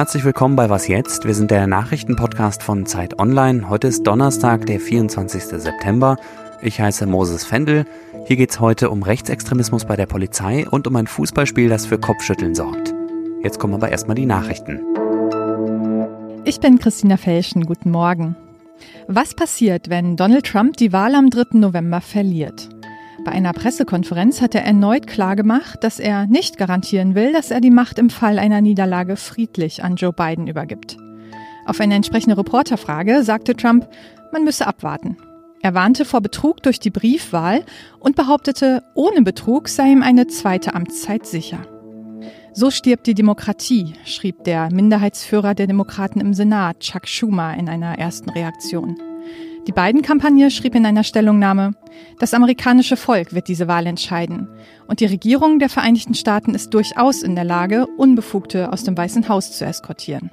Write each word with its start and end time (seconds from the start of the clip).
Herzlich 0.00 0.24
willkommen 0.24 0.56
bei 0.56 0.70
Was 0.70 0.88
jetzt? 0.88 1.26
Wir 1.26 1.34
sind 1.34 1.50
der 1.50 1.66
Nachrichtenpodcast 1.66 2.62
von 2.62 2.86
Zeit 2.86 3.18
Online. 3.18 3.68
Heute 3.68 3.88
ist 3.88 4.06
Donnerstag, 4.06 4.64
der 4.64 4.80
24. 4.80 5.44
September. 5.44 6.16
Ich 6.62 6.80
heiße 6.80 7.04
Moses 7.04 7.44
Fendel. 7.44 7.84
Hier 8.24 8.36
geht 8.36 8.48
es 8.48 8.60
heute 8.60 8.88
um 8.88 9.02
Rechtsextremismus 9.02 9.84
bei 9.84 9.96
der 9.96 10.06
Polizei 10.06 10.66
und 10.66 10.86
um 10.86 10.96
ein 10.96 11.06
Fußballspiel, 11.06 11.68
das 11.68 11.84
für 11.84 11.98
Kopfschütteln 11.98 12.54
sorgt. 12.54 12.94
Jetzt 13.42 13.58
kommen 13.58 13.74
aber 13.74 13.90
erstmal 13.90 14.14
die 14.14 14.24
Nachrichten. 14.24 14.80
Ich 16.46 16.60
bin 16.60 16.78
Christina 16.78 17.18
Felschen. 17.18 17.66
Guten 17.66 17.90
Morgen. 17.90 18.36
Was 19.06 19.34
passiert, 19.34 19.90
wenn 19.90 20.16
Donald 20.16 20.46
Trump 20.46 20.78
die 20.78 20.94
Wahl 20.94 21.14
am 21.14 21.28
3. 21.28 21.58
November 21.58 22.00
verliert? 22.00 22.70
Bei 23.24 23.32
einer 23.32 23.52
Pressekonferenz 23.52 24.40
hat 24.40 24.54
er 24.54 24.64
erneut 24.64 25.06
klargemacht, 25.06 25.84
dass 25.84 26.00
er 26.00 26.26
nicht 26.26 26.56
garantieren 26.56 27.14
will, 27.14 27.32
dass 27.32 27.50
er 27.50 27.60
die 27.60 27.70
Macht 27.70 27.98
im 27.98 28.08
Fall 28.08 28.38
einer 28.38 28.62
Niederlage 28.62 29.16
friedlich 29.16 29.84
an 29.84 29.96
Joe 29.96 30.12
Biden 30.12 30.46
übergibt. 30.46 30.96
Auf 31.66 31.80
eine 31.80 31.94
entsprechende 31.94 32.38
Reporterfrage 32.38 33.22
sagte 33.22 33.54
Trump, 33.54 33.88
man 34.32 34.44
müsse 34.44 34.66
abwarten. 34.66 35.18
Er 35.62 35.74
warnte 35.74 36.06
vor 36.06 36.22
Betrug 36.22 36.62
durch 36.62 36.80
die 36.80 36.90
Briefwahl 36.90 37.64
und 37.98 38.16
behauptete, 38.16 38.82
ohne 38.94 39.20
Betrug 39.20 39.68
sei 39.68 39.92
ihm 39.92 40.02
eine 40.02 40.26
zweite 40.26 40.74
Amtszeit 40.74 41.26
sicher. 41.26 41.60
So 42.54 42.70
stirbt 42.70 43.06
die 43.06 43.14
Demokratie, 43.14 43.92
schrieb 44.06 44.44
der 44.44 44.72
Minderheitsführer 44.72 45.54
der 45.54 45.66
Demokraten 45.66 46.20
im 46.20 46.32
Senat, 46.32 46.80
Chuck 46.80 47.06
Schumer, 47.06 47.54
in 47.56 47.68
einer 47.68 47.98
ersten 47.98 48.30
Reaktion. 48.30 48.96
Die 49.70 49.80
Biden-Kampagne 49.80 50.50
schrieb 50.50 50.74
in 50.74 50.84
einer 50.84 51.04
Stellungnahme, 51.04 51.74
das 52.18 52.34
amerikanische 52.34 52.96
Volk 52.96 53.32
wird 53.32 53.46
diese 53.46 53.68
Wahl 53.68 53.86
entscheiden 53.86 54.48
und 54.88 54.98
die 54.98 55.06
Regierung 55.06 55.60
der 55.60 55.68
Vereinigten 55.68 56.14
Staaten 56.14 56.56
ist 56.56 56.74
durchaus 56.74 57.22
in 57.22 57.36
der 57.36 57.44
Lage, 57.44 57.86
Unbefugte 57.86 58.72
aus 58.72 58.82
dem 58.82 58.96
Weißen 58.96 59.28
Haus 59.28 59.56
zu 59.56 59.64
eskortieren. 59.64 60.32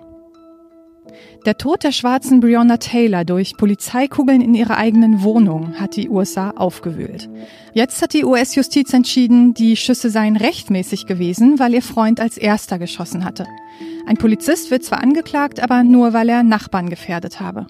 Der 1.46 1.56
Tod 1.56 1.84
der 1.84 1.92
schwarzen 1.92 2.40
Breonna 2.40 2.78
Taylor 2.78 3.26
durch 3.26 3.56
Polizeikugeln 3.58 4.42
in 4.42 4.56
ihrer 4.56 4.78
eigenen 4.78 5.22
Wohnung 5.22 5.80
hat 5.80 5.98
die 5.98 6.10
USA 6.10 6.50
aufgewühlt. 6.50 7.30
Jetzt 7.74 8.02
hat 8.02 8.14
die 8.14 8.26
US-Justiz 8.26 8.92
entschieden, 8.92 9.54
die 9.54 9.76
Schüsse 9.78 10.10
seien 10.10 10.36
rechtmäßig 10.36 11.06
gewesen, 11.06 11.60
weil 11.60 11.76
ihr 11.76 11.84
Freund 11.84 12.20
als 12.20 12.40
erster 12.40 12.80
geschossen 12.80 13.24
hatte. 13.24 13.46
Ein 14.08 14.18
Polizist 14.18 14.72
wird 14.72 14.84
zwar 14.84 15.04
angeklagt, 15.04 15.60
aber 15.60 15.84
nur, 15.84 16.14
weil 16.14 16.28
er 16.28 16.42
Nachbarn 16.42 16.90
gefährdet 16.90 17.40
habe. 17.40 17.68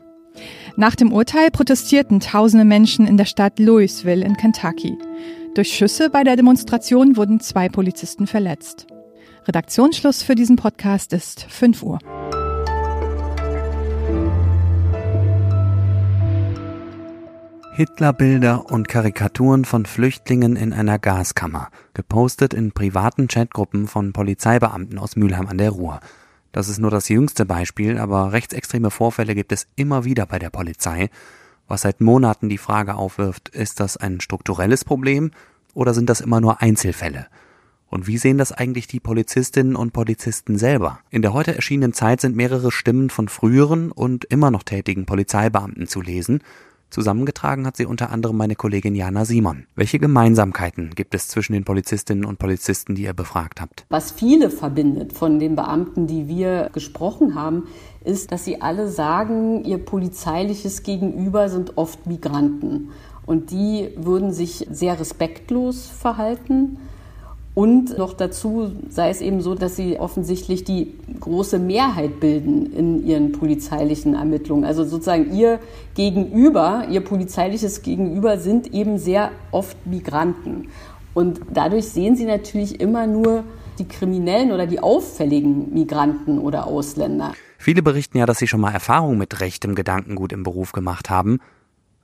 Nach 0.80 0.96
dem 0.96 1.12
Urteil 1.12 1.50
protestierten 1.50 2.20
tausende 2.20 2.64
Menschen 2.64 3.08
in 3.08 3.18
der 3.18 3.26
Stadt 3.26 3.58
Louisville 3.58 4.24
in 4.24 4.38
Kentucky. 4.38 4.96
Durch 5.56 5.70
Schüsse 5.74 6.12
bei 6.12 6.24
der 6.24 6.36
Demonstration 6.36 7.18
wurden 7.18 7.40
zwei 7.40 7.68
Polizisten 7.68 8.28
verletzt. 8.28 8.86
Redaktionsschluss 9.48 10.22
für 10.22 10.36
diesen 10.36 10.56
Podcast 10.56 11.14
ist 11.14 11.48
5 11.50 11.82
Uhr. 11.82 11.98
Hitlerbilder 17.74 18.70
und 18.70 18.88
Karikaturen 18.88 19.66
von 19.66 19.88
Flüchtlingen 19.88 20.56
in 20.56 20.74
einer 20.74 21.00
Gaskammer, 21.00 21.70
gepostet 21.96 22.54
in 22.54 22.72
privaten 22.72 23.28
Chatgruppen 23.28 23.88
von 23.88 24.14
Polizeibeamten 24.14 25.00
aus 25.00 25.16
Mülheim 25.16 25.48
an 25.48 25.58
der 25.58 25.72
Ruhr. 25.72 26.02
Das 26.52 26.70
ist 26.70 26.80
nur 26.80 26.92
das 26.92 27.10
jüngste 27.10 27.46
Beispiel, 27.46 27.98
aber 27.98 28.32
rechtsextreme 28.32 28.92
Vorfälle 28.92 29.36
gibt 29.36 29.52
es 29.52 29.68
immer 29.76 30.06
wieder 30.06 30.26
bei 30.26 30.40
der 30.40 30.50
Polizei, 30.50 31.10
was 31.68 31.82
seit 31.82 32.00
Monaten 32.00 32.48
die 32.48 32.58
Frage 32.58 32.96
aufwirft, 32.96 33.50
ist 33.50 33.80
das 33.80 33.98
ein 33.98 34.22
strukturelles 34.22 34.86
Problem 34.86 35.32
oder 35.74 35.94
sind 35.94 36.10
das 36.10 36.22
immer 36.22 36.40
nur 36.40 36.62
Einzelfälle? 36.62 37.28
Und 37.90 38.08
wie 38.08 38.18
sehen 38.18 38.38
das 38.38 38.52
eigentlich 38.52 38.88
die 38.88 39.00
Polizistinnen 39.00 39.76
und 39.76 39.94
Polizisten 39.94 40.58
selber? 40.58 41.00
In 41.10 41.22
der 41.22 41.34
heute 41.34 41.56
erschienenen 41.56 41.94
Zeit 41.94 42.22
sind 42.22 42.36
mehrere 42.36 42.72
Stimmen 42.72 43.10
von 43.10 43.30
früheren 43.30 43.92
und 43.92 44.26
immer 44.26 44.52
noch 44.52 44.64
tätigen 44.64 45.06
Polizeibeamten 45.06 45.88
zu 45.88 46.02
lesen, 46.02 46.42
Zusammengetragen 46.90 47.66
hat 47.66 47.78
sie 47.78 47.86
unter 47.86 48.12
anderem 48.12 48.38
meine 48.38 48.56
Kollegin 48.56 48.96
Jana 48.96 49.26
Simon. 49.26 49.66
Welche 49.76 50.00
Gemeinsamkeiten 50.00 50.92
gibt 50.96 51.14
es 51.14 51.28
zwischen 51.28 51.54
den 51.54 51.64
Polizistinnen 51.64 52.26
und 52.26 52.40
Polizisten, 52.40 52.96
die 52.96 53.04
ihr 53.04 53.14
befragt 53.14 53.62
habt? 53.62 53.86
Was 53.90 54.12
viele 54.12 54.50
verbindet 54.50 55.14
von 55.14 55.40
den 55.40 55.56
Beamten, 55.56 56.08
die 56.08 56.28
wir 56.28 56.70
gesprochen 56.74 57.36
haben, 57.36 57.68
ist, 58.04 58.32
dass 58.32 58.46
sie 58.46 58.62
alle 58.62 58.90
sagen, 58.90 59.66
ihr 59.66 59.80
polizeiliches 59.80 60.84
Gegenüber 60.84 61.50
sind 61.50 61.78
oft 61.78 62.08
Migranten. 62.08 62.92
Und 63.26 63.52
die 63.52 63.90
würden 63.98 64.32
sich 64.32 64.66
sehr 64.72 65.00
respektlos 65.00 65.88
verhalten 65.88 66.78
und 67.58 67.98
noch 67.98 68.14
dazu 68.14 68.72
sei 68.88 69.10
es 69.10 69.20
eben 69.20 69.42
so, 69.42 69.56
dass 69.56 69.76
sie 69.76 69.98
offensichtlich 69.98 70.64
die 70.64 70.94
große 71.20 71.58
Mehrheit 71.58 72.20
bilden 72.20 72.72
in 72.72 73.04
ihren 73.04 73.32
polizeilichen 73.32 74.14
Ermittlungen. 74.14 74.64
Also 74.64 74.84
sozusagen 74.84 75.36
ihr 75.36 75.60
Gegenüber, 75.96 76.86
ihr 76.88 77.02
polizeiliches 77.02 77.82
Gegenüber 77.82 78.38
sind 78.38 78.76
eben 78.76 79.00
sehr 79.00 79.32
oft 79.50 79.76
Migranten. 79.88 80.68
Und 81.16 81.42
dadurch 81.52 81.86
sehen 81.86 82.16
sie 82.16 82.26
natürlich 82.26 82.80
immer 82.80 83.08
nur 83.08 83.44
die 83.80 83.88
kriminellen 83.88 84.52
oder 84.52 84.68
die 84.68 84.80
auffälligen 84.80 85.74
Migranten 85.74 86.38
oder 86.38 86.68
Ausländer. 86.68 87.34
Viele 87.58 87.82
berichten 87.82 88.20
ja, 88.20 88.28
dass 88.28 88.38
sie 88.38 88.46
schon 88.46 88.62
mal 88.62 88.72
Erfahrung 88.72 89.18
mit 89.18 89.42
rechtem 89.42 89.74
Gedankengut 89.74 90.32
im 90.32 90.44
Beruf 90.44 90.74
gemacht 90.74 91.10
haben. 91.10 91.40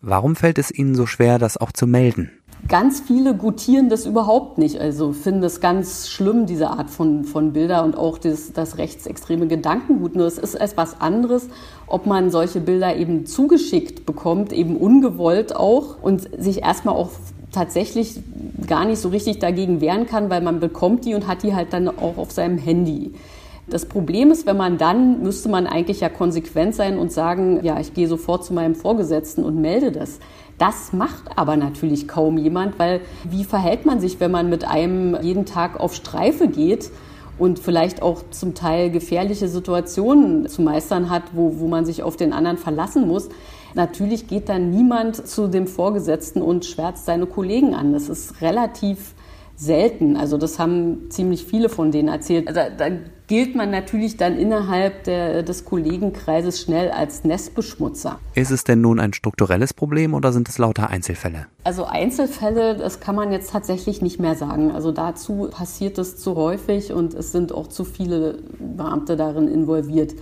Warum 0.02 0.36
fällt 0.36 0.58
es 0.58 0.72
ihnen 0.72 0.96
so 0.96 1.06
schwer, 1.06 1.38
das 1.38 1.58
auch 1.58 1.72
zu 1.72 1.86
melden? 1.86 2.32
Ganz 2.70 3.02
viele 3.02 3.36
gutieren 3.36 3.90
das 3.90 4.06
überhaupt 4.06 4.58
nicht, 4.58 4.80
also 4.80 5.12
finden 5.12 5.42
das 5.42 5.60
ganz 5.60 6.08
schlimm, 6.08 6.46
diese 6.46 6.70
Art 6.70 6.90
von, 6.90 7.26
von 7.26 7.52
Bilder 7.52 7.84
und 7.84 7.98
auch 7.98 8.18
das, 8.18 8.54
das 8.54 8.78
rechtsextreme 8.78 9.48
Gedankengut. 9.48 10.16
Nur 10.16 10.28
es 10.28 10.38
ist 10.38 10.56
etwas 10.56 11.02
anderes, 11.02 11.50
ob 11.88 12.06
man 12.06 12.32
solche 12.32 12.62
Bilder 12.62 12.96
eben 12.96 13.26
zugeschickt 13.26 14.06
bekommt, 14.06 14.54
eben 14.54 14.78
ungewollt 14.78 15.56
auch 15.56 16.02
und 16.02 16.30
sich 16.42 16.64
erstmal 16.64 16.96
auch 16.96 17.10
tatsächlich 17.52 18.22
gar 18.66 18.86
nicht 18.86 19.00
so 19.00 19.10
richtig 19.10 19.40
dagegen 19.40 19.82
wehren 19.82 20.08
kann, 20.08 20.30
weil 20.30 20.42
man 20.42 20.62
bekommt 20.62 21.04
die 21.06 21.16
und 21.16 21.28
hat 21.28 21.44
die 21.44 21.54
halt 21.54 21.74
dann 21.74 21.90
auch 21.90 22.18
auf 22.18 22.32
seinem 22.32 22.58
Handy. 22.58 23.14
Das 23.68 23.86
Problem 23.86 24.32
ist, 24.32 24.46
wenn 24.46 24.58
man 24.58 24.78
dann, 24.78 25.24
müsste 25.24 25.48
man 25.48 25.68
eigentlich 25.68 26.02
ja 26.02 26.10
konsequent 26.10 26.76
sein 26.76 26.98
und 26.98 27.14
sagen, 27.14 27.62
ja, 27.64 27.80
ich 27.80 27.94
gehe 27.94 28.08
sofort 28.10 28.44
zu 28.44 28.54
meinem 28.54 28.76
Vorgesetzten 28.76 29.44
und 29.44 29.62
melde 29.62 29.92
das. 29.92 30.20
Das 30.58 30.94
macht 30.94 31.38
aber 31.38 31.58
natürlich 31.58 32.08
kaum 32.08 32.38
jemand, 32.38 32.80
weil 32.80 33.02
wie 33.24 33.44
verhält 33.44 33.86
man 33.86 34.00
sich, 34.00 34.20
wenn 34.20 34.32
man 34.32 34.50
mit 34.50 34.66
einem 34.66 35.18
jeden 35.22 35.46
Tag 35.46 35.80
auf 35.80 35.94
Streife 35.94 36.48
geht? 36.48 36.92
und 37.40 37.60
vielleicht 37.60 38.02
auch 38.02 38.22
zum 38.30 38.54
Teil 38.54 38.92
gefährliche 38.92 39.48
Situationen 39.48 40.48
zu 40.48 40.62
meistern 40.62 41.10
hat, 41.10 41.24
wo, 41.34 41.60
wo 41.60 41.68
man 41.68 41.86
sich 41.86 42.04
auf 42.04 42.16
den 42.16 42.34
anderen 42.34 42.58
verlassen 42.58 43.08
muss. 43.08 43.30
Natürlich 43.74 44.28
geht 44.28 44.50
dann 44.50 44.70
niemand 44.70 45.28
zu 45.28 45.48
dem 45.48 45.66
Vorgesetzten 45.66 46.42
und 46.42 46.64
schwärzt 46.66 47.06
seine 47.06 47.26
Kollegen 47.26 47.74
an. 47.74 47.92
Das 47.92 48.08
ist 48.08 48.42
relativ 48.42 49.16
selten. 49.56 50.18
Also 50.18 50.38
das 50.38 50.60
haben 50.60 51.10
ziemlich 51.10 51.46
viele 51.46 51.70
von 51.70 51.92
denen 51.92 52.10
erzählt. 52.10 52.48
Also 52.48 52.62
da 52.78 52.88
gilt 53.28 53.56
man 53.56 53.72
natürlich 53.72 54.18
dann 54.18 54.38
innerhalb 54.38 55.04
der, 55.06 55.44
des 55.44 55.66
Kollegenkreises 55.66 56.62
schnell 56.62 56.92
als 56.92 57.24
Nestbeschmutzer. 57.24 58.20
Ist 58.36 58.52
es 58.52 58.64
denn 58.64 58.82
nun 58.82 59.00
ein 59.00 59.14
strukturelles 59.14 59.74
Problem 59.74 60.14
oder 60.14 60.34
sind 60.34 60.50
es 60.50 60.58
lauter 60.58 60.90
Einzelfälle? 60.90 61.48
Also 61.64 61.86
Einzelfälle, 61.86 62.76
das 62.76 63.00
kann 63.00 63.16
man 63.16 63.32
jetzt 63.32 63.52
tatsächlich 63.52 64.02
nicht 64.02 64.20
mehr 64.20 64.36
sagen. 64.36 64.72
Also 64.72 64.92
dazu 64.92 65.50
passiert 65.52 65.98
es 65.98 66.18
zu 66.18 66.36
häufig 66.36 66.92
und 66.92 67.14
es 67.14 67.32
sind 67.32 67.54
auch 67.54 67.68
zu 67.68 67.86
viele 67.86 68.40
Beamte 68.60 69.16
darin 69.16 69.48
involviert. 69.48 70.14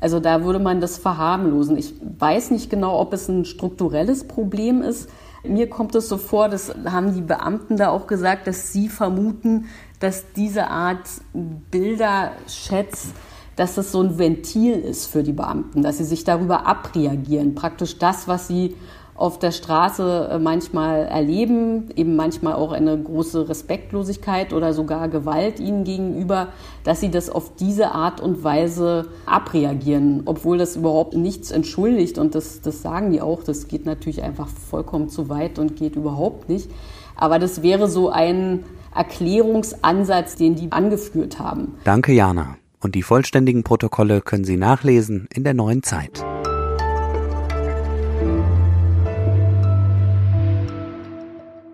Also 0.00 0.18
da 0.18 0.44
würde 0.44 0.58
man 0.58 0.80
das 0.80 0.98
verharmlosen. 0.98 1.78
Ich 1.78 1.94
weiß 2.18 2.50
nicht 2.50 2.70
genau, 2.70 2.98
ob 2.98 3.12
es 3.12 3.28
ein 3.28 3.44
strukturelles 3.44 4.24
Problem 4.26 4.82
ist. 4.82 5.08
Mir 5.44 5.68
kommt 5.68 5.94
es 5.94 6.08
so 6.08 6.18
vor, 6.18 6.48
das 6.48 6.72
haben 6.84 7.14
die 7.14 7.20
Beamten 7.20 7.76
da 7.76 7.88
auch 7.90 8.06
gesagt, 8.06 8.46
dass 8.46 8.72
sie 8.72 8.88
vermuten, 8.88 9.66
dass 9.98 10.32
diese 10.34 10.68
Art 10.68 11.08
Bilderchats, 11.32 13.08
dass 13.56 13.74
das 13.74 13.92
so 13.92 14.02
ein 14.02 14.18
Ventil 14.18 14.74
ist 14.74 15.06
für 15.06 15.22
die 15.22 15.32
Beamten, 15.32 15.82
dass 15.82 15.98
sie 15.98 16.04
sich 16.04 16.24
darüber 16.24 16.66
abreagieren. 16.66 17.54
Praktisch 17.54 17.98
das, 17.98 18.28
was 18.28 18.46
sie 18.46 18.76
auf 19.22 19.38
der 19.38 19.52
Straße 19.52 20.30
äh, 20.32 20.38
manchmal 20.40 21.04
erleben, 21.04 21.90
eben 21.94 22.16
manchmal 22.16 22.54
auch 22.54 22.72
eine 22.72 22.98
große 22.98 23.48
Respektlosigkeit 23.48 24.52
oder 24.52 24.74
sogar 24.74 25.08
Gewalt 25.08 25.60
ihnen 25.60 25.84
gegenüber, 25.84 26.48
dass 26.82 26.98
sie 26.98 27.08
das 27.08 27.30
auf 27.30 27.54
diese 27.54 27.92
Art 27.92 28.20
und 28.20 28.42
Weise 28.42 29.06
abreagieren, 29.24 30.22
obwohl 30.24 30.58
das 30.58 30.74
überhaupt 30.74 31.14
nichts 31.14 31.52
entschuldigt 31.52 32.18
und 32.18 32.34
das, 32.34 32.62
das 32.62 32.82
sagen 32.82 33.12
die 33.12 33.20
auch, 33.20 33.44
das 33.44 33.68
geht 33.68 33.86
natürlich 33.86 34.24
einfach 34.24 34.48
vollkommen 34.48 35.08
zu 35.08 35.28
weit 35.28 35.60
und 35.60 35.76
geht 35.76 35.94
überhaupt 35.94 36.48
nicht. 36.48 36.68
Aber 37.14 37.38
das 37.38 37.62
wäre 37.62 37.88
so 37.88 38.10
ein 38.10 38.64
Erklärungsansatz, 38.92 40.34
den 40.34 40.56
die 40.56 40.72
angeführt 40.72 41.38
haben. 41.38 41.76
Danke, 41.84 42.12
Jana. 42.12 42.56
Und 42.80 42.96
die 42.96 43.04
vollständigen 43.04 43.62
Protokolle 43.62 44.20
können 44.20 44.44
Sie 44.44 44.56
nachlesen 44.56 45.28
in 45.32 45.44
der 45.44 45.54
neuen 45.54 45.84
Zeit. 45.84 46.24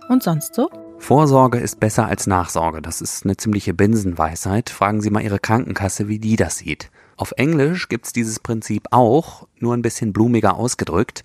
Und 0.08 0.22
sonst 0.22 0.54
so? 0.54 0.70
Vorsorge 0.98 1.58
ist 1.58 1.80
besser 1.80 2.06
als 2.06 2.26
Nachsorge. 2.26 2.82
Das 2.82 3.00
ist 3.00 3.24
eine 3.24 3.36
ziemliche 3.36 3.74
Binsenweisheit. 3.74 4.70
Fragen 4.70 5.00
Sie 5.00 5.10
mal 5.10 5.22
Ihre 5.22 5.38
Krankenkasse, 5.38 6.08
wie 6.08 6.18
die 6.18 6.36
das 6.36 6.58
sieht. 6.58 6.90
Auf 7.16 7.32
Englisch 7.36 7.88
gibt's 7.88 8.12
dieses 8.12 8.40
Prinzip 8.40 8.88
auch, 8.90 9.46
nur 9.58 9.74
ein 9.74 9.82
bisschen 9.82 10.12
blumiger 10.12 10.56
ausgedrückt. 10.56 11.24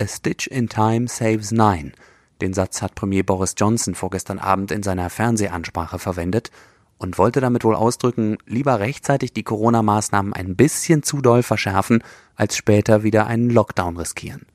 A 0.00 0.06
stitch 0.06 0.46
in 0.46 0.68
time 0.68 1.08
saves 1.08 1.52
nine. 1.52 1.92
Den 2.40 2.54
Satz 2.54 2.82
hat 2.82 2.94
Premier 2.94 3.22
Boris 3.22 3.54
Johnson 3.56 3.94
vorgestern 3.94 4.38
Abend 4.38 4.72
in 4.72 4.82
seiner 4.82 5.10
Fernsehansprache 5.10 5.98
verwendet 5.98 6.50
und 6.98 7.18
wollte 7.18 7.40
damit 7.40 7.64
wohl 7.64 7.74
ausdrücken, 7.74 8.38
lieber 8.46 8.80
rechtzeitig 8.80 9.32
die 9.32 9.42
Corona-Maßnahmen 9.42 10.32
ein 10.32 10.56
bisschen 10.56 11.02
zu 11.02 11.20
doll 11.20 11.42
verschärfen, 11.42 12.02
als 12.34 12.56
später 12.56 13.02
wieder 13.02 13.26
einen 13.26 13.50
Lockdown 13.50 13.96
riskieren. 13.96 14.46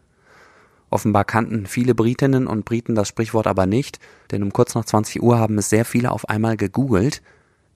Offenbar 0.89 1.25
kannten 1.25 1.65
viele 1.65 1.95
Britinnen 1.95 2.47
und 2.47 2.65
Briten 2.65 2.95
das 2.95 3.09
Sprichwort 3.09 3.47
aber 3.47 3.65
nicht, 3.65 3.99
denn 4.31 4.43
um 4.43 4.53
kurz 4.53 4.73
nach 4.73 4.85
20 4.85 5.21
Uhr 5.21 5.37
haben 5.37 5.57
es 5.57 5.69
sehr 5.69 5.85
viele 5.85 6.11
auf 6.11 6.29
einmal 6.29 6.55
gegoogelt. 6.55 7.21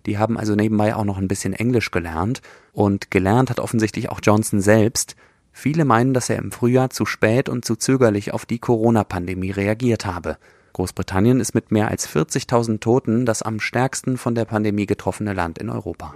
Die 0.05 0.17
haben 0.17 0.37
also 0.37 0.55
nebenbei 0.55 0.95
auch 0.95 1.03
noch 1.03 1.17
ein 1.17 1.27
bisschen 1.27 1.53
Englisch 1.53 1.91
gelernt 1.91 2.41
und 2.73 3.11
gelernt 3.11 3.49
hat 3.49 3.59
offensichtlich 3.59 4.09
auch 4.09 4.19
Johnson 4.23 4.61
selbst. 4.61 5.15
Viele 5.51 5.83
meinen, 5.83 6.13
dass 6.13 6.29
er 6.29 6.37
im 6.37 6.51
Frühjahr 6.51 6.89
zu 6.89 7.05
spät 7.05 7.49
und 7.49 7.65
zu 7.65 7.75
zögerlich 7.75 8.33
auf 8.33 8.45
die 8.45 8.59
Corona-Pandemie 8.59 9.51
reagiert 9.51 10.05
habe. 10.05 10.37
Großbritannien 10.73 11.41
ist 11.41 11.53
mit 11.53 11.71
mehr 11.71 11.89
als 11.89 12.07
40.000 12.07 12.79
Toten 12.79 13.25
das 13.25 13.41
am 13.41 13.59
stärksten 13.59 14.17
von 14.17 14.35
der 14.35 14.45
Pandemie 14.45 14.85
getroffene 14.85 15.33
Land 15.33 15.57
in 15.57 15.69
Europa. 15.69 16.13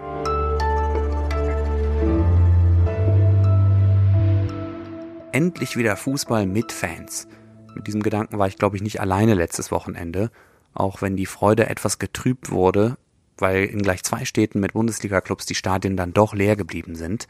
Endlich 5.36 5.76
wieder 5.76 5.98
Fußball 5.98 6.46
mit 6.46 6.72
Fans. 6.72 7.28
Mit 7.76 7.88
diesem 7.88 8.02
Gedanken 8.02 8.40
war 8.40 8.48
ich, 8.48 8.56
glaube 8.56 8.78
ich, 8.78 8.82
nicht 8.82 9.02
alleine 9.02 9.34
letztes 9.34 9.70
Wochenende, 9.70 10.32
auch 10.74 11.02
wenn 11.02 11.18
die 11.18 11.26
Freude 11.26 11.68
etwas 11.68 12.00
getrübt 12.00 12.52
wurde, 12.52 12.96
weil 13.38 13.66
in 13.66 13.82
gleich 13.82 14.04
zwei 14.04 14.24
Städten 14.24 14.62
mit 14.62 14.72
Bundesliga-Clubs 14.72 15.46
die 15.46 15.56
Stadien 15.56 15.98
dann 15.98 16.14
doch 16.14 16.34
leer 16.34 16.56
geblieben 16.56 16.96
sind. 16.96 17.28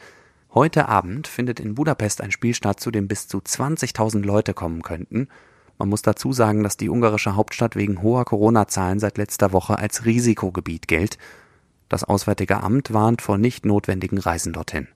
Heute 0.53 0.87
Abend 0.87 1.25
findet 1.25 1.59
in 1.59 1.73
Budapest 1.73 2.21
ein 2.21 2.31
Spiel 2.31 2.53
statt, 2.53 2.79
zu 2.79 2.91
dem 2.91 3.07
bis 3.07 3.27
zu 3.27 3.39
20.000 3.39 4.23
Leute 4.23 4.53
kommen 4.53 4.83
könnten 4.83 5.27
man 5.77 5.89
muss 5.89 6.01
dazu 6.01 6.31
sagen, 6.31 6.63
dass 6.63 6.77
die 6.77 6.89
ungarische 6.89 7.35
Hauptstadt 7.35 7.75
wegen 7.75 8.01
hoher 8.01 8.25
Corona-Zahlen 8.25 8.99
seit 8.99 9.17
letzter 9.17 9.51
Woche 9.51 9.77
als 9.77 10.05
Risikogebiet 10.05 10.87
gilt. 10.87 11.17
Das 11.89 12.03
Auswärtige 12.03 12.63
Amt 12.63 12.93
warnt 12.93 13.21
vor 13.21 13.37
nicht 13.37 13.65
notwendigen 13.65 14.17
Reisen 14.17 14.53
dorthin. 14.53 14.87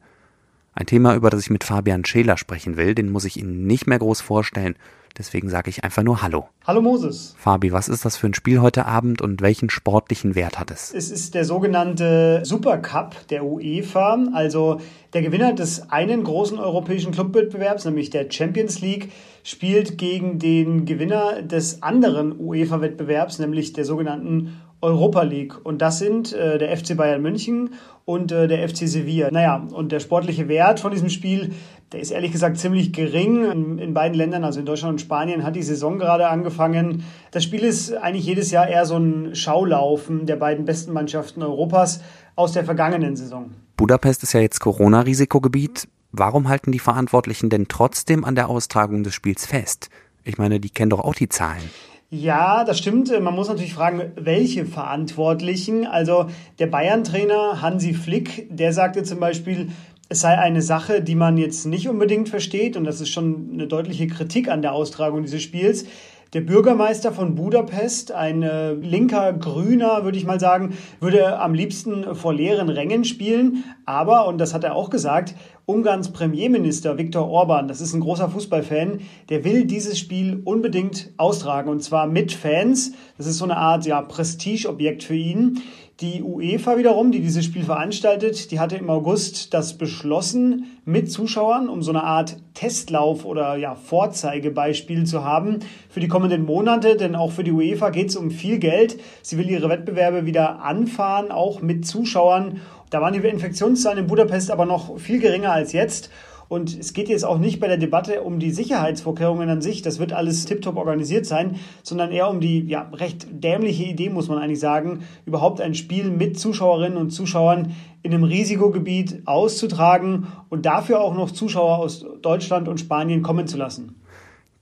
Ein 0.79 0.85
Thema, 0.85 1.13
über 1.13 1.29
das 1.29 1.41
ich 1.41 1.49
mit 1.49 1.65
Fabian 1.65 2.05
Scheler 2.05 2.37
sprechen 2.37 2.77
will, 2.77 2.95
den 2.95 3.09
muss 3.09 3.25
ich 3.25 3.35
Ihnen 3.35 3.67
nicht 3.67 3.85
mehr 3.85 3.99
groß 3.99 4.21
vorstellen. 4.21 4.77
Deswegen 5.17 5.49
sage 5.49 5.69
ich 5.69 5.83
einfach 5.83 6.03
nur 6.03 6.21
Hallo. 6.21 6.47
Hallo 6.65 6.81
Moses. 6.81 7.35
Fabi, 7.37 7.73
was 7.73 7.89
ist 7.89 8.05
das 8.05 8.15
für 8.15 8.27
ein 8.27 8.33
Spiel 8.33 8.61
heute 8.61 8.85
Abend 8.85 9.21
und 9.21 9.41
welchen 9.41 9.69
sportlichen 9.69 10.35
Wert 10.35 10.57
hat 10.57 10.71
es? 10.71 10.93
Es 10.93 11.11
ist 11.11 11.35
der 11.35 11.43
sogenannte 11.43 12.43
Supercup 12.45 13.27
der 13.27 13.43
UEFA, 13.43 14.29
also 14.31 14.79
der 15.11 15.21
Gewinner 15.21 15.51
des 15.51 15.91
einen 15.91 16.23
großen 16.23 16.57
europäischen 16.57 17.11
Clubwettbewerbs, 17.11 17.83
nämlich 17.83 18.09
der 18.09 18.31
Champions 18.31 18.79
League, 18.79 19.11
spielt 19.43 19.97
gegen 19.97 20.39
den 20.39 20.85
Gewinner 20.85 21.41
des 21.41 21.83
anderen 21.83 22.39
UEFA-Wettbewerbs, 22.39 23.39
nämlich 23.39 23.73
der 23.73 23.83
sogenannten 23.83 24.61
Europa 24.81 25.23
League. 25.23 25.53
Und 25.63 25.81
das 25.81 25.99
sind 25.99 26.33
äh, 26.33 26.57
der 26.57 26.75
FC 26.75 26.95
Bayern 26.95 27.21
München 27.21 27.71
und 28.05 28.31
äh, 28.31 28.47
der 28.47 28.67
FC 28.67 28.87
Sevilla. 28.87 29.29
Naja, 29.31 29.67
und 29.71 29.91
der 29.91 29.99
sportliche 29.99 30.47
Wert 30.47 30.79
von 30.79 30.91
diesem 30.91 31.09
Spiel, 31.09 31.51
der 31.91 31.99
ist 31.99 32.11
ehrlich 32.11 32.31
gesagt 32.31 32.57
ziemlich 32.57 32.93
gering. 32.93 33.49
In, 33.51 33.79
in, 33.79 33.93
beiden 33.93 34.17
Ländern, 34.17 34.43
also 34.43 34.59
in 34.59 34.65
Deutschland 34.65 34.93
und 34.93 34.99
Spanien, 34.99 35.43
hat 35.43 35.55
die 35.55 35.63
Saison 35.63 35.99
gerade 35.99 36.27
angefangen. 36.27 37.03
Das 37.31 37.43
Spiel 37.43 37.63
ist 37.63 37.93
eigentlich 37.93 38.25
jedes 38.25 38.51
Jahr 38.51 38.67
eher 38.67 38.85
so 38.85 38.97
ein 38.97 39.35
Schaulaufen 39.35 40.25
der 40.25 40.37
beiden 40.37 40.65
besten 40.65 40.93
Mannschaften 40.93 41.43
Europas 41.43 42.01
aus 42.35 42.53
der 42.53 42.63
vergangenen 42.63 43.15
Saison. 43.15 43.51
Budapest 43.75 44.23
ist 44.23 44.33
ja 44.33 44.39
jetzt 44.39 44.59
Corona-Risikogebiet. 44.59 45.87
Warum 46.11 46.47
halten 46.47 46.71
die 46.71 46.79
Verantwortlichen 46.79 47.49
denn 47.49 47.67
trotzdem 47.67 48.23
an 48.23 48.35
der 48.35 48.49
Austragung 48.49 49.03
des 49.03 49.13
Spiels 49.13 49.45
fest? 49.45 49.89
Ich 50.23 50.37
meine, 50.37 50.59
die 50.59 50.69
kennen 50.69 50.89
doch 50.89 50.99
auch 50.99 51.15
die 51.15 51.29
Zahlen. 51.29 51.69
Ja, 52.11 52.63
das 52.63 52.79
stimmt. 52.79 53.11
Man 53.21 53.35
muss 53.35 53.49
natürlich 53.49 53.75
fragen, 53.75 54.11
welche 54.15 54.65
Verantwortlichen. 54.65 55.85
Also 55.85 56.25
der 56.57 56.65
Bayern-Trainer 56.65 57.61
Hansi 57.61 57.93
Flick, 57.93 58.47
der 58.49 58.73
sagte 58.73 59.03
zum 59.03 59.19
Beispiel, 59.19 59.69
es 60.09 60.21
sei 60.21 60.35
eine 60.35 60.63
Sache, 60.63 61.03
die 61.03 61.13
man 61.13 61.37
jetzt 61.37 61.67
nicht 61.67 61.87
unbedingt 61.87 62.27
versteht. 62.27 62.75
Und 62.77 62.85
das 62.85 62.99
ist 62.99 63.09
schon 63.09 63.51
eine 63.53 63.67
deutliche 63.67 64.07
Kritik 64.07 64.49
an 64.49 64.63
der 64.63 64.73
Austragung 64.73 65.21
dieses 65.21 65.43
Spiels. 65.43 65.85
Der 66.33 66.41
Bürgermeister 66.41 67.11
von 67.11 67.33
Budapest, 67.33 68.11
ein 68.11 68.43
äh, 68.43 68.73
linker 68.73 69.33
Grüner, 69.33 70.03
würde 70.03 70.19
ich 70.19 70.27
mal 70.27 70.39
sagen, 70.39 70.77
würde 70.99 71.39
am 71.39 71.55
liebsten 71.55 72.13
vor 72.13 72.35
leeren 72.35 72.69
Rängen 72.69 73.03
spielen. 73.03 73.63
Aber, 73.87 74.27
und 74.27 74.37
das 74.37 74.53
hat 74.53 74.63
er 74.63 74.75
auch 74.75 74.91
gesagt, 74.91 75.33
Ungarns 75.65 76.11
Premierminister 76.13 76.99
Viktor 76.99 77.27
Orban, 77.27 77.67
das 77.67 77.81
ist 77.81 77.95
ein 77.95 78.01
großer 78.01 78.29
Fußballfan, 78.29 78.99
der 79.29 79.43
will 79.43 79.65
dieses 79.65 79.97
Spiel 79.97 80.41
unbedingt 80.45 81.11
austragen. 81.17 81.71
Und 81.71 81.81
zwar 81.81 82.05
mit 82.05 82.31
Fans. 82.31 82.91
Das 83.17 83.25
ist 83.25 83.39
so 83.39 83.45
eine 83.45 83.57
Art 83.57 83.87
ja, 83.87 83.99
Prestigeobjekt 83.99 85.01
für 85.01 85.15
ihn. 85.15 85.63
Die 86.01 86.23
UEFA 86.23 86.77
wiederum, 86.77 87.11
die 87.11 87.19
dieses 87.19 87.43
Spiel 87.43 87.65
veranstaltet, 87.65 88.51
die 88.51 88.61
hatte 88.61 88.77
im 88.77 88.89
August 88.89 89.53
das 89.53 89.77
beschlossen 89.77 90.79
mit 90.85 91.11
Zuschauern, 91.11 91.67
um 91.67 91.83
so 91.83 91.91
eine 91.91 92.05
Art 92.05 92.37
Testlauf 92.53 93.25
oder 93.25 93.57
ja, 93.57 93.75
Vorzeigebeispiel 93.75 95.05
zu 95.05 95.25
haben 95.25 95.59
für 95.89 95.99
die 95.99 96.07
kommenden 96.07 96.45
Monate, 96.45 96.95
denn 96.95 97.17
auch 97.17 97.33
für 97.33 97.43
die 97.43 97.51
UEFA 97.51 97.89
geht 97.89 98.07
es 98.09 98.15
um 98.15 98.31
viel 98.31 98.59
Geld. 98.59 98.97
Sie 99.21 99.37
will 99.37 99.49
ihre 99.49 99.67
Wettbewerbe 99.67 100.25
wieder 100.25 100.61
anfahren, 100.61 101.31
auch 101.31 101.61
mit 101.61 101.85
Zuschauern. 101.85 102.61
Da 102.91 103.01
waren 103.01 103.11
die 103.11 103.19
Infektionszahlen 103.19 103.99
in 103.99 104.07
Budapest 104.07 104.51
aber 104.51 104.65
noch 104.65 104.97
viel 104.99 105.19
geringer 105.19 105.51
als 105.51 105.73
jetzt. 105.73 106.09
Und 106.49 106.77
es 106.79 106.93
geht 106.93 107.09
jetzt 107.09 107.25
auch 107.25 107.37
nicht 107.37 107.59
bei 107.59 107.67
der 107.67 107.77
Debatte 107.77 108.23
um 108.23 108.39
die 108.39 108.49
Sicherheitsvorkehrungen 108.49 109.47
an 109.49 109.61
sich, 109.61 109.83
das 109.83 109.99
wird 109.99 110.13
alles 110.13 110.45
tiptop 110.45 110.77
organisiert 110.77 111.27
sein, 111.27 111.57
sondern 111.83 112.11
eher 112.11 112.27
um 112.27 112.41
die 112.41 112.61
ja, 112.61 112.89
recht 112.91 113.27
dämliche 113.29 113.83
Idee, 113.83 114.09
muss 114.09 114.29
man 114.29 114.39
eigentlich 114.39 114.59
sagen, 114.59 115.03
überhaupt 115.27 115.61
ein 115.61 115.75
Spiel 115.75 116.09
mit 116.09 116.39
Zuschauerinnen 116.39 116.97
und 116.97 117.11
Zuschauern 117.11 117.75
in 118.01 118.15
einem 118.15 118.23
Risikogebiet 118.23 119.21
auszutragen 119.25 120.25
und 120.49 120.65
dafür 120.65 121.01
auch 121.01 121.13
noch 121.13 121.29
Zuschauer 121.29 121.77
aus 121.77 122.03
Deutschland 122.23 122.67
und 122.67 122.79
Spanien 122.79 123.21
kommen 123.21 123.47
zu 123.47 123.57
lassen. 123.57 124.01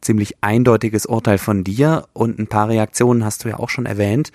Ziemlich 0.01 0.35
eindeutiges 0.41 1.05
Urteil 1.05 1.37
von 1.37 1.63
dir 1.63 2.03
und 2.11 2.37
ein 2.37 2.47
paar 2.47 2.67
Reaktionen 2.67 3.23
hast 3.23 3.45
du 3.45 3.49
ja 3.49 3.59
auch 3.59 3.69
schon 3.69 3.85
erwähnt. 3.85 4.33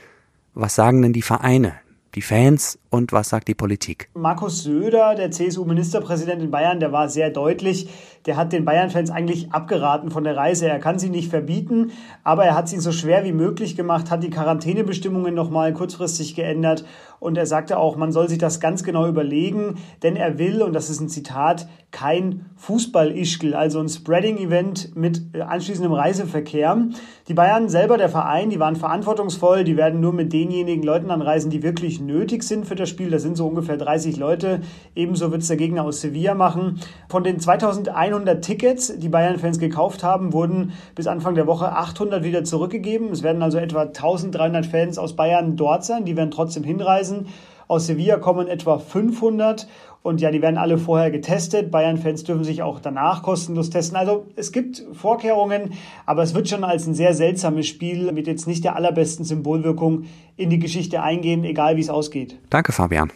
Was 0.55 0.75
sagen 0.75 1.03
denn 1.03 1.13
die 1.13 1.23
Vereine, 1.23 1.75
die 2.15 2.23
Fans 2.23 2.79
und 2.91 3.13
was 3.13 3.31
sagt 3.31 3.49
die 3.49 3.55
Politik? 3.55 4.11
Markus 4.15 4.63
Söder, 4.63 5.15
der 5.15 5.31
CSU-Ministerpräsident 5.31 6.43
in 6.43 6.51
Bayern, 6.51 6.79
der 6.79 6.93
war 6.93 7.09
sehr 7.09 7.31
deutlich. 7.31 7.89
Der 8.27 8.37
hat 8.37 8.53
den 8.53 8.65
Bayern-Fans 8.65 9.11
eigentlich 9.11 9.53
abgeraten 9.53 10.11
von 10.11 10.23
der 10.23 10.37
Reise. 10.37 10.69
Er 10.69 10.79
kann 10.79 10.99
sie 10.99 11.09
nicht 11.09 11.31
verbieten, 11.31 11.93
aber 12.23 12.45
er 12.45 12.55
hat 12.55 12.69
sie 12.69 12.79
so 12.79 12.93
schwer 12.93 13.25
wie 13.25 13.33
möglich 13.33 13.77
gemacht, 13.77 14.11
hat 14.11 14.23
die 14.23 14.31
Quarantänebestimmungen 14.31 15.35
nochmal 15.35 15.73
kurzfristig 15.73 16.35
geändert 16.35 16.85
und 17.19 17.39
er 17.39 17.47
sagte 17.47 17.79
auch, 17.79 17.97
man 17.97 18.11
soll 18.11 18.29
sich 18.29 18.39
das 18.39 18.59
ganz 18.59 18.83
genau 18.83 19.07
überlegen, 19.07 19.77
denn 20.03 20.17
er 20.17 20.39
will, 20.39 20.61
und 20.61 20.73
das 20.73 20.91
ist 20.91 21.01
ein 21.01 21.09
Zitat, 21.09 21.69
kein 21.93 22.47
Fußball-Ischgl, 22.57 23.55
also 23.55 23.79
ein 23.79 23.89
Spreading-Event 23.89 24.97
mit 24.97 25.23
anschließendem 25.39 25.93
Reiseverkehr. 25.93 26.89
Die 27.29 27.35
Bayern 27.35 27.69
selber, 27.69 27.97
der 27.97 28.09
Verein, 28.09 28.51
die 28.51 28.59
waren 28.59 28.77
verantwortungsvoll, 28.77 29.63
die 29.63 29.77
werden 29.77 30.01
nur 30.01 30.13
mit 30.13 30.33
denjenigen 30.33 30.83
Leuten 30.83 31.11
anreisen, 31.11 31.51
die 31.51 31.63
wirklich 31.63 32.01
nötig 32.07 32.43
sind 32.43 32.67
für 32.67 32.75
das 32.75 32.89
Spiel. 32.89 33.11
Das 33.11 33.23
sind 33.23 33.37
so 33.37 33.47
ungefähr 33.47 33.77
30 33.77 34.17
Leute. 34.17 34.61
Ebenso 34.95 35.31
wird 35.31 35.43
es 35.43 35.49
der 35.49 35.57
Gegner 35.57 35.85
aus 35.85 36.01
Sevilla 36.01 36.35
machen. 36.35 36.81
Von 37.09 37.25
den 37.25 37.41
2100 37.41 38.45
Tickets, 38.45 38.99
die 38.99 39.09
Bayern-Fans 39.09 39.59
gekauft 39.59 40.03
haben, 40.03 40.33
wurden 40.33 40.73
bis 40.95 41.07
Anfang 41.07 41.35
der 41.35 41.47
Woche 41.47 41.73
800 41.73 42.25
wieder 42.25 42.45
zurückgegeben. 42.45 43.11
Es 43.11 43.23
werden 43.23 43.43
also 43.43 43.59
etwa 43.59 43.83
1300 43.83 44.67
Fans 44.67 44.99
aus 44.99 45.17
Bayern 45.17 45.57
dort 45.57 45.85
sein. 45.85 46.05
Die 46.05 46.17
werden 46.17 46.31
trotzdem 46.31 46.65
hinreisen. 46.65 47.27
Aus 47.69 47.87
Sevilla 47.87 48.19
kommen 48.19 48.49
etwa 48.49 48.79
500 48.79 49.67
und 50.03 50.21
ja, 50.21 50.31
die 50.31 50.43
werden 50.43 50.59
alle 50.59 50.79
vorher 50.79 51.11
getestet. 51.11 51.71
Bayern-Fans 51.71 52.25
dürfen 52.25 52.45
sich 52.45 52.63
auch 52.63 52.81
danach 52.81 53.23
kostenlos 53.23 53.71
testen. 53.71 53.97
Also 53.97 54.27
es 54.35 54.51
gibt 54.51 54.83
Vorkehrungen, 54.93 55.75
aber 56.07 56.23
es 56.23 56.35
wird 56.35 56.49
schon 56.49 56.65
als 56.65 56.87
ein 56.87 56.95
sehr 56.95 57.15
seltsames 57.15 57.69
Spiel 57.69 58.11
mit 58.13 58.27
jetzt 58.27 58.47
nicht 58.47 58.65
der 58.65 58.75
allerbesten 58.75 59.25
Symbolwirkung 59.25 60.05
in 60.37 60.51
die 60.51 60.59
Geschichte 60.59 61.03
eingehen, 61.03 61.45
egal 61.45 61.77
wie 61.77 61.81
es 61.81 61.91
ausgeht. 61.91 62.39
Danke, 62.51 62.73
Fabian. 62.73 63.13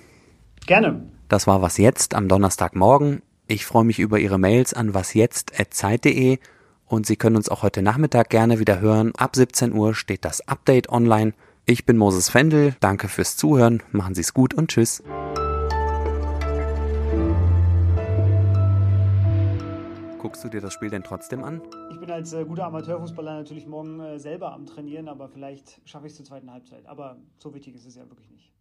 Gerne. 0.67 1.03
Das 1.29 1.47
war 1.47 1.61
Was 1.61 1.77
Jetzt 1.77 2.15
am 2.15 2.29
Donnerstagmorgen. 2.29 3.23
Ich 3.49 3.67
freue 3.67 3.85
mich 3.85 3.99
über 3.99 4.19
Ihre 4.19 4.39
Mails 4.39 4.75
an 4.75 4.95
wasjetzt.zeit.de 4.95 6.39
und 6.87 7.07
Sie 7.07 7.17
können 7.17 7.37
uns 7.37 7.49
auch 7.49 7.63
heute 7.63 7.83
Nachmittag 7.83 8.31
gerne 8.31 8.61
wieder 8.61 8.81
hören. 8.81 9.13
Ab 9.17 9.35
17 9.35 9.73
Uhr 9.73 9.95
steht 9.95 10.25
das 10.25 10.47
Update 10.47 10.89
online. 10.89 11.33
Ich 11.65 11.85
bin 11.85 11.97
Moses 11.97 12.29
Fendel, 12.29 12.77
danke 12.79 13.09
fürs 13.09 13.37
Zuhören, 13.37 13.83
machen 13.91 14.15
Sie 14.15 14.21
es 14.21 14.35
gut 14.35 14.55
und 14.55 14.69
tschüss. 14.71 15.03
Guckst 20.27 20.43
du 20.43 20.49
dir 20.49 20.61
das 20.61 20.73
Spiel 20.73 20.91
denn 20.91 21.05
trotzdem 21.05 21.45
an? 21.45 21.63
Ich 21.93 22.01
bin 22.01 22.11
als 22.11 22.33
äh, 22.33 22.45
guter 22.45 22.65
Amateurfußballer 22.65 23.35
natürlich 23.35 23.65
morgen 23.65 24.01
äh, 24.01 24.19
selber 24.19 24.53
am 24.53 24.67
Trainieren, 24.67 25.07
aber 25.07 25.29
vielleicht 25.29 25.81
schaffe 25.85 26.07
ich 26.07 26.11
es 26.11 26.17
zur 26.17 26.27
zweiten 26.27 26.51
Halbzeit. 26.51 26.85
Aber 26.87 27.17
so 27.39 27.55
wichtig 27.55 27.77
ist 27.77 27.87
es 27.87 27.95
ja 27.95 28.09
wirklich 28.09 28.29
nicht. 28.33 28.53